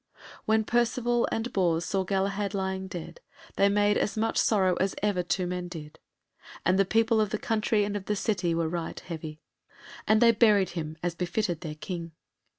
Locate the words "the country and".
7.29-7.95